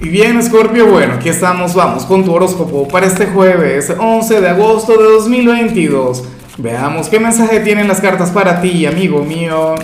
[0.00, 4.48] Y bien, Scorpio, bueno, aquí estamos, vamos con tu horóscopo para este jueves 11 de
[4.48, 6.22] agosto de 2022.
[6.58, 9.74] Veamos qué mensaje tienen las cartas para ti, amigo mío.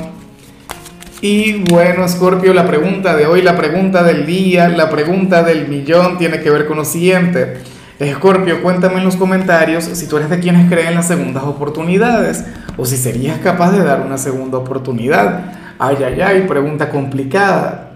[1.20, 6.16] Y bueno, Scorpio, la pregunta de hoy, la pregunta del día, la pregunta del millón
[6.16, 7.62] tiene que ver con lo siguiente.
[8.00, 12.44] Scorpio, cuéntame en los comentarios si tú eres de quienes creen las segundas oportunidades
[12.76, 15.74] o si serías capaz de dar una segunda oportunidad.
[15.80, 17.90] Ay, ay, ay, pregunta complicada.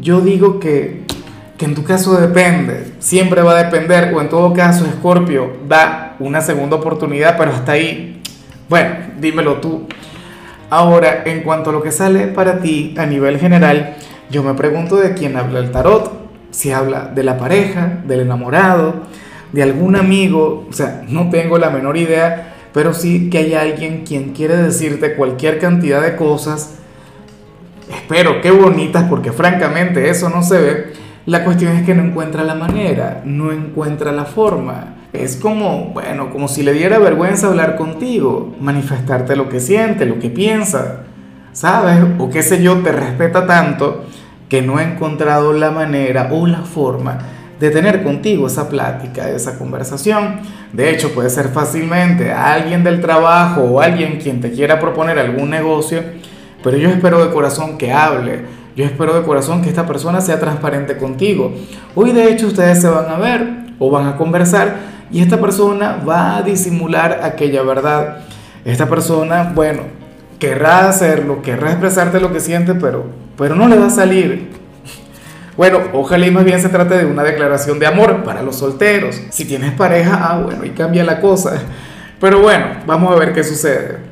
[0.00, 1.02] Yo digo que
[1.64, 6.40] en tu caso depende, siempre va a depender, o en todo caso, Scorpio da una
[6.40, 8.20] segunda oportunidad, pero hasta ahí,
[8.68, 9.86] bueno, dímelo tú.
[10.70, 13.94] Ahora, en cuanto a lo que sale para ti a nivel general,
[14.30, 16.10] yo me pregunto de quién habla el tarot,
[16.50, 19.02] si habla de la pareja, del enamorado,
[19.52, 24.04] de algún amigo, o sea, no tengo la menor idea, pero sí que hay alguien
[24.04, 26.74] quien quiere decirte cualquier cantidad de cosas,
[27.90, 32.42] espero que bonitas, porque francamente eso no se ve, la cuestión es que no encuentra
[32.42, 34.96] la manera, no encuentra la forma.
[35.12, 40.18] Es como, bueno, como si le diera vergüenza hablar contigo, manifestarte lo que siente, lo
[40.18, 41.04] que piensa,
[41.52, 41.98] ¿sabes?
[42.18, 44.04] O qué sé yo, te respeta tanto
[44.48, 47.18] que no ha encontrado la manera o la forma
[47.60, 50.40] de tener contigo esa plática, esa conversación.
[50.72, 55.50] De hecho, puede ser fácilmente alguien del trabajo o alguien quien te quiera proponer algún
[55.50, 56.02] negocio,
[56.64, 58.40] pero yo espero de corazón que hable
[58.76, 61.52] yo espero de corazón que esta persona sea transparente contigo.
[61.94, 63.46] Hoy de hecho ustedes se van a ver
[63.78, 64.76] o van a conversar
[65.10, 68.18] y esta persona va a disimular aquella verdad.
[68.64, 69.82] Esta persona, bueno,
[70.38, 73.04] querrá hacerlo, querrá expresarte lo que siente, pero,
[73.36, 74.50] pero no le va a salir.
[75.56, 79.20] Bueno, ojalá y más bien se trate de una declaración de amor para los solteros.
[79.30, 81.60] Si tienes pareja, ah, bueno, y cambia la cosa.
[82.18, 84.11] Pero bueno, vamos a ver qué sucede.